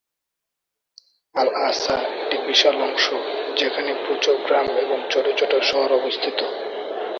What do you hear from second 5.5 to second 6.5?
শহর অবস্থিত।